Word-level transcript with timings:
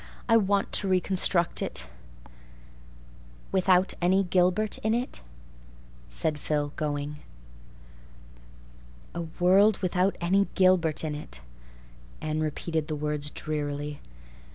I 0.27 0.35
want 0.35 0.71
to 0.71 0.87
reconstruct 0.87 1.61
it." 1.61 1.85
"Without 3.51 3.93
any 4.01 4.23
Gilbert 4.23 4.79
in 4.79 4.95
it?" 4.95 5.21
said 6.09 6.39
Phil, 6.39 6.73
going. 6.75 7.19
A 9.13 9.21
world 9.39 9.77
without 9.83 10.17
any 10.19 10.47
Gilbert 10.55 11.03
in 11.03 11.13
it! 11.13 11.41
Anne 12.19 12.39
repeated 12.39 12.87
the 12.87 12.95
words 12.95 13.29
drearily. 13.29 14.01